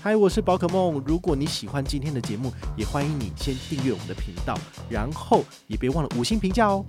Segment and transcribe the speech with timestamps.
[0.00, 1.02] 嗨，我是宝可梦。
[1.04, 4.56] 如果你喜欢今天的节目，也欢迎你先订阅我们的频道，
[4.88, 6.84] 然后也别忘了五星评价哦。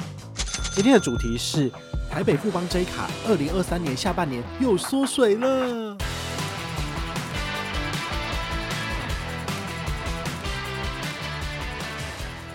[0.75, 1.71] 今天的主题是
[2.11, 5.97] 台北富邦 J 卡，二零二三年下半年又缩水了。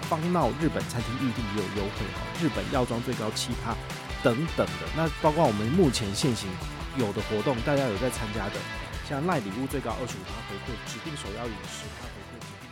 [0.03, 3.75] 方闹日本餐厅预订也有优惠哦，日本药妆最高七趴
[4.23, 4.87] 等等的。
[4.97, 6.49] 那包括我们目前现行
[6.97, 8.84] 有的活动，大家有在参加的。
[9.07, 12.67] 像赖礼物最高二十五趴回馈，指定手摇饮十趴回馈，指定。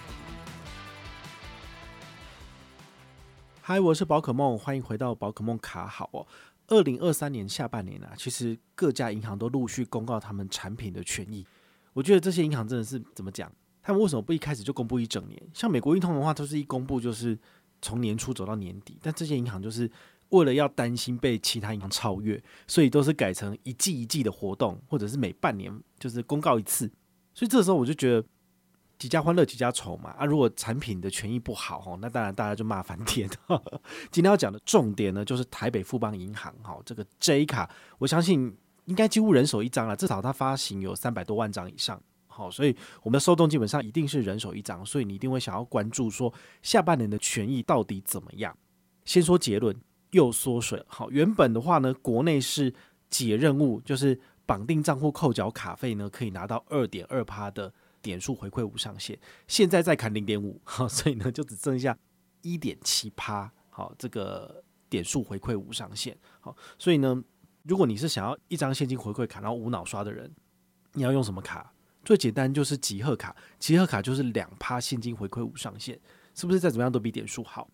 [3.61, 6.27] 嗨，我是宝可梦，欢迎回到宝可梦卡好哦。
[6.69, 11.47] 二零二三年下半年啊，其实各家银行都陆续公告他们产品的权益。
[11.93, 13.53] 我觉得这些银行真的是怎么讲？
[13.83, 15.39] 他们为什么不一开始就公布一整年？
[15.53, 17.39] 像美国运通的话，都是一公布就是
[17.83, 19.91] 从年初走到年底，但这些银行就是。
[20.33, 26.91] 为了要担心被其他银行超越，所以都是改成一季一季的活动，或者是每半年就是公告一次。
[27.35, 28.25] 所以这时候我就觉得
[28.99, 30.11] 几家欢乐几家愁嘛。
[30.13, 33.29] 啊，如果产品的权益不好哦，那当然大家就骂翻天。
[34.11, 42.01] 今天要讲的重点呢，就是台北富邦银行哈，这个 J 卡，我相信应该几乎人手一张了，至少它发行有三百多万张以上。
[42.27, 48.57] 好，所以我们的受众基本上一定是人手一张，所以你一定会想要关注说下半年的权益到底怎么样。
[49.05, 49.77] 先说结论。
[50.13, 52.73] 又缩水，好，原本的话呢，国内是
[53.11, 61.97] 解任务，就是绑定账户扣缴卡费呢，可以拿到二点二趴的点数回馈无上限，现在再砍零点五，好，所以呢就只剩下
[62.43, 67.23] 一点七趴，好，这个点数回馈无上限，好，所以呢，
[67.63, 70.31] 如果你是想要一张现金回馈卡，然后无脑刷的人，
[70.93, 71.73] 你要用什么卡？
[72.05, 75.99] 最简单就是集贺卡，集贺卡就是两趴现金回馈无上限，
[76.35, 77.71] 是不是再怎么样都比点数好？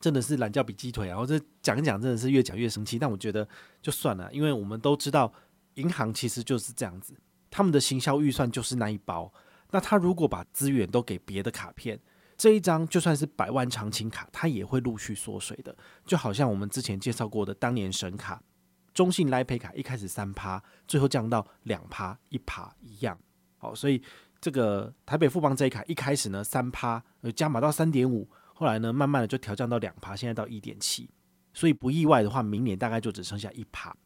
[0.00, 1.10] 真的是懒觉比鸡腿啊！
[1.10, 2.98] 然后这讲一讲，真的是越讲越生气。
[2.98, 3.46] 但我觉得
[3.82, 5.30] 就算了，因为我们都知道，
[5.74, 7.14] 银行其实就是这样子，
[7.50, 9.30] 他们的行销预算就是那一包。
[9.70, 12.00] 那他如果把资源都给别的卡片，
[12.38, 15.76] 这一张就算是百万长青卡，它也会陆续缩水的。
[16.06, 18.42] 就好像我们之前介绍过的当年神卡、
[18.94, 23.18] 中信 LINE Pay 卡，一开始三趴，最后降到两趴、一趴一样。
[23.58, 24.02] 好，所以
[24.40, 28.26] 这个台北富邦这一卡一开始呢三趴，呃加码到三点五。
[28.60, 31.08] 后来呢，慢慢的就调降到两趴，现在到一点七，
[31.54, 33.96] 所以不意外的话，明年大概就只剩下一趴。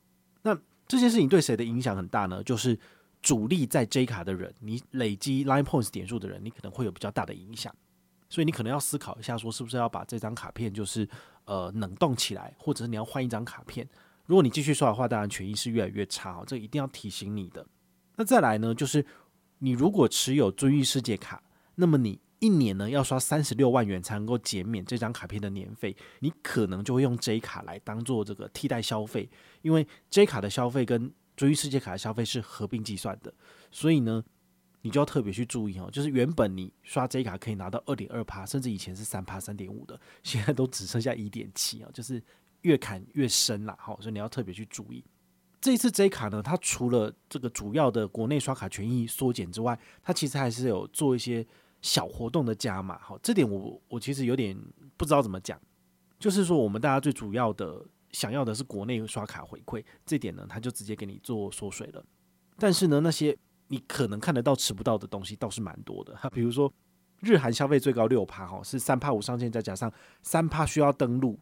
[0.43, 0.57] 那
[0.87, 2.41] 这件事情对谁的影响很大呢？
[2.45, 2.79] 就是
[3.21, 7.75] 主力在 J 卡的人，你累积 Line Points 点数的人，你可能会有比较大的影响。
[8.31, 11.09] 所以你可能要思考一下，说是不是要把这张卡片就是
[11.47, 13.85] 呃冷冻起来，或者是你要换一张卡片。
[14.25, 17.67] 如果你继续刷的话，当然权益是越来越差哦，这一定要提醒你的。
[18.15, 19.05] 那再来呢，就是
[19.59, 21.43] 你如果持有尊誉世界卡，
[21.75, 22.21] 那么你。
[22.45, 29.31] 一年呢要刷三十六万元才能够减免这张卡片的年费，你可能就会用 J 卡来当做这个替代消费，
[29.63, 33.33] 因为 J 卡的消费跟尊誉世界卡的消费是合并计算的，
[33.71, 34.23] 所以呢，
[34.83, 35.89] 你就要特别去注意哦。
[35.91, 42.23] 就是原本你刷 J 卡可以拿到二点二趴，甚至以前是三趴、三点五的，现在都只剩下一点七啊，就是
[42.61, 43.75] 越砍越深了。
[43.81, 45.03] 好，所以你要特别去注意。
[45.63, 51.47] 这一次 J 卡呢，它除了这个主要的国内刷卡权益缩减之外，它其实还是有做一些。
[51.85, 54.59] 小活动的加码，好，这点我我其实有点
[54.97, 55.61] 不知道怎么讲，
[56.19, 62.03] 就是说我们大家最主要的想要的是国内刷卡回馈，这点呢，他就直接给你做缩水了。
[62.57, 63.37] 但是呢，那些
[63.69, 66.73] 你可能看得到吃不到的东西倒是蛮多的，哈，比如说
[67.21, 71.39] 日韩消费最高六趴，哈，是三趴五上限，再加上三趴需要登录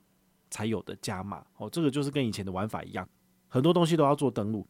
[0.50, 3.09] 才有的加码，哦，这个就是跟以前的玩法一样，
[3.47, 4.66] 很多东西都要做登录。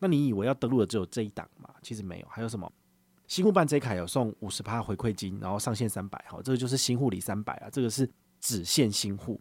[0.00, 1.70] 那你以为要登录的只有这一档吗？
[1.80, 2.70] 其实没有，还有什么？
[3.26, 8.08] 新户办 J 卡有送五十趴回馈金，然后上限三百，好，这个就是新户礼三百啊，这个是
[8.40, 9.40] 只限新户。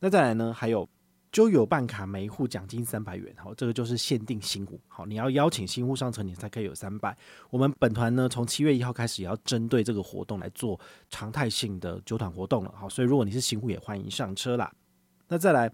[0.00, 0.88] 那再来呢，还有
[1.30, 7.16] 就有办卡每一户奖金三百元，好，这个就是限定新户，好，你要邀请新户上车，你才可以有三百。
[7.48, 10.78] 我们本团呢，从七月一号开始也要针对这个活动来做
[11.08, 14.70] 常态性的揪团活动了，好，所以如果你是新户，也欢迎上车啦。
[15.28, 15.72] 那再来，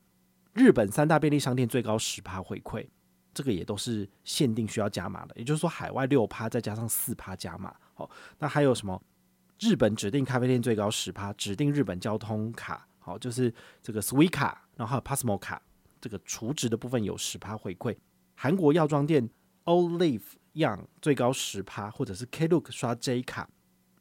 [0.53, 2.87] 日本三大便利商店最高十趴回馈。
[3.39, 7.73] 这个也都是限定需要加码的，也就是说海外六趴再加上四趴加码。
[7.95, 9.01] 好，那还有什么？
[9.61, 15.63] 日本指定咖啡店最高十趴，指定日本交通卡，好，就是这个 Suica，然后还有 Passmo 卡，
[16.01, 17.97] 这个储值的部分有十趴回馈。
[18.35, 19.31] 韩国药妆店
[19.67, 23.49] Olive Young 最高十趴，或者是 Klook 刷 J 卡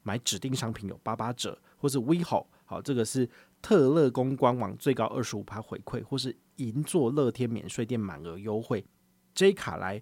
[0.02, 3.30] 买指定商品有八八折，或是 WeHo，好，这个是
[3.62, 8.84] 特乐工官网最高二十五趴回馈，或是银座乐天免税店满额优惠。
[9.38, 10.02] J 卡来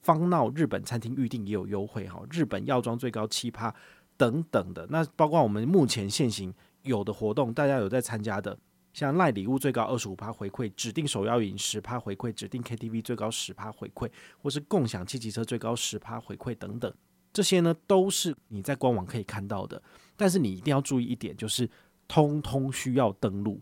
[0.00, 3.72] 方闹日本餐厅预订也有优惠哈，日本药妆最高七趴
[4.16, 8.58] 等等的，那包括我们目前现行有的活动，大家有在参加的，
[8.94, 16.90] 像赖礼物最高二十五趴回馈，指定手摇饮十趴回馈，指定 KTV 最高十趴回馈，或是共享汽机车最高十趴回馈等等，
[17.34, 19.82] 这些呢都是你在官网可以看到的，
[20.16, 21.68] 但是你一定要注意一点，就是
[22.08, 23.60] 通通需要登录，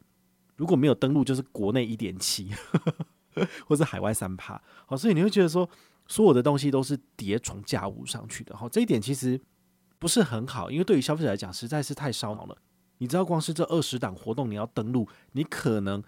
[0.54, 2.52] 如果没有登录，就是国内一点七，
[3.66, 4.60] 或者海外三趴。
[4.86, 5.68] 好，所以你会觉得说，
[6.06, 8.56] 所有的东西都是叠床架屋上去的。
[8.56, 9.40] 好，这一点其实
[9.98, 12.56] 不是很好，因为对于消费者来讲，实在是太烧脑了。
[12.98, 16.02] 你知道，光是这二十档活动，你要登录，你可能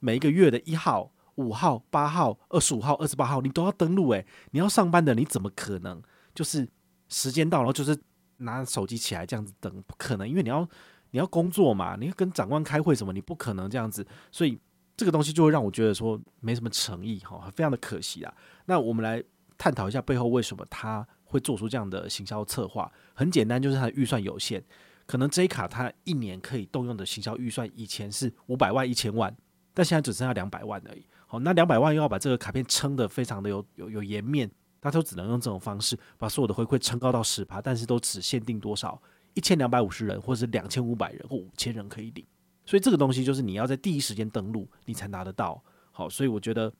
[0.00, 4.10] 每一个月的一号、五号、八号、二十五号、二十八号，你都要登录。
[4.10, 6.02] 诶，你要上班的，你怎么可能？
[6.34, 6.68] 就是
[7.08, 7.96] 时间到了，就是
[8.38, 10.68] 拿手机起来这样子等，不可能，因为你要
[11.10, 14.58] 你要工作嘛，你要跟长官开会什么，你不可能这样子，所以
[15.00, 18.30] 这个东西就会让我觉得说没什么诚意哈，非常的可惜啊。
[18.66, 19.24] 那我们来
[19.56, 22.92] 探讨一下背后为什么他会做出这样的行销策划。
[23.14, 24.62] 很简单，就是他的预算有限，
[25.06, 29.34] 可能 J 卡他一年可以动用的行销预算以前是五百万、一千万，
[29.72, 31.06] 但现在只剩下两百万而已。
[31.26, 34.50] 好，那两百万又要把这个卡片撑得非常的有有有颜面。
[34.82, 39.00] 他都只能用这种方式把所有的回馈撑高到十趴，但是都只限定多少
[39.32, 42.26] 一千两百五十人，或者是两千五百人或五千人可以领。
[42.70, 45.60] 所以这个东西就是你要在第一时间登录，你才拿得到。
[45.90, 46.72] 好，所以我觉得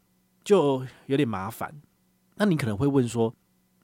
[0.44, 1.74] 就有点麻烦。
[2.36, 3.34] 那你可能会问说，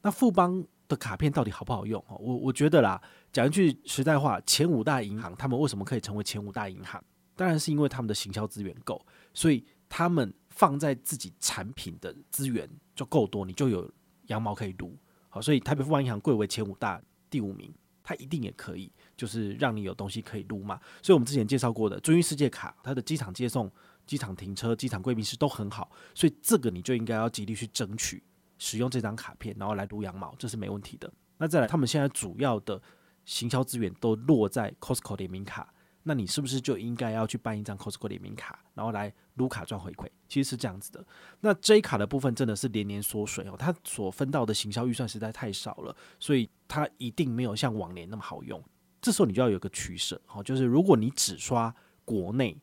[0.02, 2.00] 那富邦的卡片到底好不好用？
[2.08, 7.02] 我我觉得啦，讲一句实在话，前五大银行他们为什么可以成为前五大银行？
[7.34, 9.04] 当然是因为他们的行销资源够，
[9.34, 13.90] 所以他们放在自己产品的资源就够多，你就有。
[14.28, 14.96] 羊毛可以撸，
[15.28, 17.00] 好，所以台北富邦银行贵为前五大
[17.30, 17.72] 第五名，
[18.06, 20.78] 它一定也可以，就是让你有东西可以撸嘛。
[21.02, 23.68] 所以我们之前介绍过的尊誉世界卡，它的机场接送、
[24.06, 28.22] 机场停车、机场贵宾室都很好，所以这个你就应该要极力去争取
[28.58, 31.12] 使用这张卡片，然后来撸羊毛，这是没问题的。
[31.38, 32.80] 那再来，他们现在主要的
[33.24, 35.74] 行销资源都落在 Costco 联名卡。
[36.08, 40.06] 那你是不是就应该要去办一张 Costco 联名卡，然后来撸卡赚回馈？
[40.28, 41.04] 其实是这样子的。
[41.40, 48.62] 那 J 卡的部分真的是连年缩水哦，它所分到的行销预算实在太少了，所以它一定没有像往年那么好用。
[49.02, 51.74] 这时候你就要有个取舍，好，就是如果你只刷
[52.04, 52.56] 国内，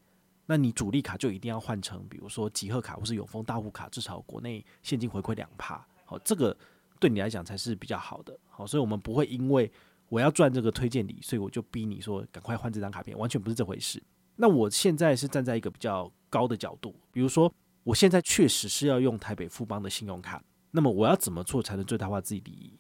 [0.46, 6.56] 那你主力卡就一定要换成，比如说集贺卡或是永丰大户卡，至少国内现金回馈两趴，好，这个
[6.98, 8.40] 对你来讲才是比较好的。
[8.50, 9.70] 好，所以我们不会因为
[10.10, 14.02] 我要赚这个推荐礼，所以我就逼你说赶快换这张卡片，完全不是这回事。
[14.36, 17.52] 那我现在是站在一个比较高的角度，比如说
[17.84, 22.80] 我现在确实是要用台北富邦的信用卡，那么我要怎么做才能最大化自己利益？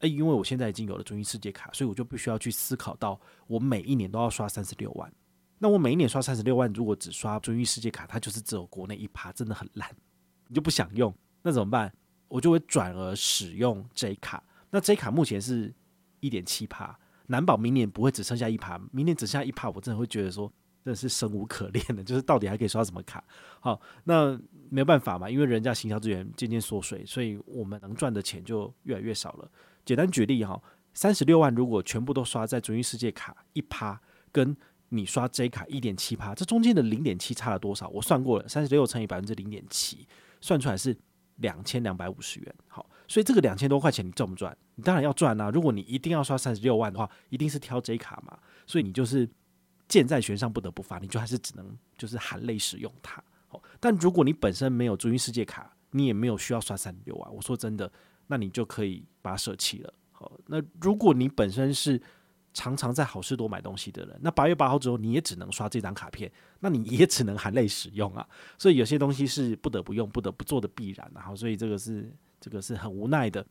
[0.00, 5.10] 诶，因为我现在已经有了尊誉世界卡，所以我就必须要去思考到我每一年都要刷三十六万。
[5.58, 9.90] 那我每一年刷三十六万，如果只刷尊誉世界卡，它就是只有国内一趴，真的很烂，
[10.48, 11.90] 你就不想用，那怎么办？
[12.28, 14.42] 我就会转而使用 J 卡。
[14.70, 15.74] 那 J 卡目前是。
[16.26, 18.80] 一点七趴，难保明年不会只剩下一趴。
[18.90, 20.52] 明年只剩下一趴，我真的会觉得说，
[20.84, 22.02] 真的是生无可恋的。
[22.04, 23.22] 就是到底还可以刷什么卡？
[23.60, 24.38] 好，那
[24.68, 29.50] 没有办法嘛，因为人家行销资源渐渐缩水，所以我们能赚的钱就越来越少了。
[29.84, 30.60] 简单举例哈，
[30.94, 34.00] 三十六万如果全部都刷在尊誉世界卡一趴，
[34.32, 34.56] 跟
[34.88, 37.88] 你刷 J 卡一点七趴，这中间的零点七差了多少？
[37.88, 40.06] 我算过了，三十六乘以百分之零点七，
[40.40, 40.96] 算出来是
[41.36, 42.54] 两千两百五十元。
[42.68, 42.88] 好。
[43.08, 44.56] 所以这个两千多块钱你赚不赚？
[44.74, 45.50] 你当然要赚啊！
[45.50, 48.36] 如果你一定要刷三十六万的话，一定是挑 J 卡嘛。
[48.66, 49.28] 所以你就是
[49.88, 53.22] 箭在弦上不得不发，你就还是只能就是含泪使用它。
[53.48, 57.90] 好，但如果你本身没有尊誉世界卡，你也没有需要刷三十六万，我说真的，
[58.26, 59.94] 那你就可以把它舍弃了。
[60.12, 62.00] 好，那如果你本身是
[62.52, 68.26] 常常在好事多买东西的人，那八月八号之后你也只能刷这张卡片，那你也只能含泪使用啊。
[68.58, 71.22] 所以有些东西是不得不用、不得不做的必然啊。
[71.22, 72.12] 好，所以这个是。
[72.40, 73.46] 这个是很无奈的。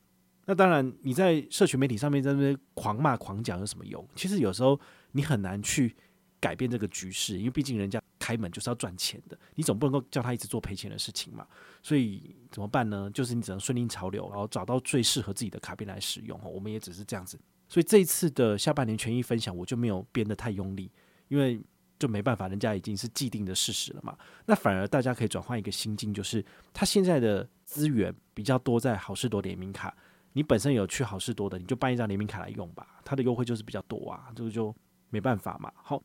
[0.48, 4.08] 那当然，你在社群媒体上面在那边狂骂狂讲有什么用？
[4.16, 4.80] 其实有时候
[5.12, 5.96] 你很难去
[6.40, 11.48] 改变这个局势，因为毕竟人家开门就是要赚钱的，你总不能够叫他一直做赔钱的事情嘛。
[11.82, 13.10] 所以怎么办呢？
[13.12, 16.40] 就是你只能顺应潮流，然后找到最适合自己的卡片来使用。
[16.44, 17.40] 我们也只是这样子。
[17.68, 20.92] 所以这一次的下半年权益分享，我就没有编得太用力，
[21.30, 21.60] 因为
[21.98, 24.16] 就没办法，人家已经是既定的事实了嘛。
[24.46, 27.50] 那反而大家可以转换一个心境，就是他现在的。
[27.66, 29.94] 资源比较多在好事多联名卡，
[30.34, 34.74] 你本身有去好事多的，你就办一张联名卡来用吧，它的优惠就是比较多啊，这个就
[35.10, 35.72] 没办法嘛。
[35.76, 36.02] 好，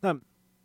[0.00, 0.18] 那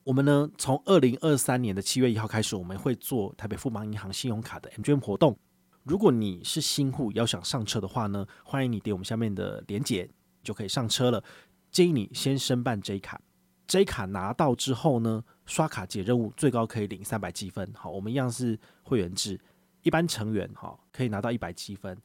[0.04, 5.38] 我们呢，从二零二三年的七月一号开始，我们会做台北富邦银行信用卡的 MGM 活动。
[5.84, 10.10] 如果你是新户要想上车的话呢，欢迎你点我们下面的链接，
[10.44, 11.24] 就可以上车了。
[11.72, 13.22] 建议你先申办 J 卡
[13.68, 17.70] ，J 卡拿到之后呢，刷卡解任务最高可以领三百积分。
[17.74, 19.40] 好，我们一样是会员制。
[19.88, 21.98] 一般成员哈可以拿到一百积分，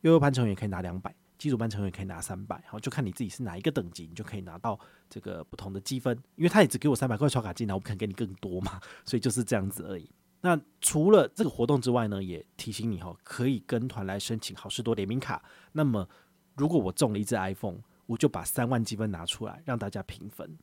[0.00, 4.76] 悠悠班成员可以拿两百，基础班成员可以拿三百，好，就看你自己是哪一个等级，你就可以拿到
[5.08, 6.20] 这个不同的积分。
[6.34, 10.10] 因为他也只给我三百块刷卡金，那我不可能给你更多嘛， 所以就是这样子而已。
[10.40, 15.40] 那除了这个活动之外呢，也提醒你哈，可以跟团来申请好事多联名卡。
[15.70, 16.08] 那么
[16.56, 20.58] 如果我中了一只 iPhone，我就把三万积分拿出来让大家评分。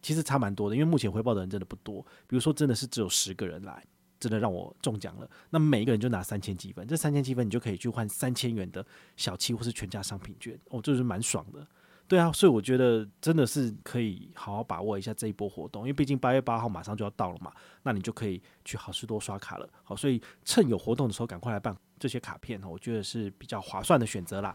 [0.00, 2.00] 其实差蛮多的，因为目前回报的人真的不多。
[2.28, 3.84] 比如说，真的是只有十个人来，
[4.22, 8.86] 真的让我中奖了，那每一个人就拿三千积分，这三千积分你就可以去换三千元的
[9.16, 11.66] 小七或是全家商品券，哦，这就是蛮爽的。
[12.06, 17.52] 对啊，所以我觉得真的是可以好好把握一下这一波活动，因为毕竟八月八号马上就要到了嘛，
[17.82, 19.68] 那你就可以去好市多刷卡了。
[19.82, 24.54] 好，所以趁有活动的时候赶快来办这些卡片，我觉得是比较划算的选择啦。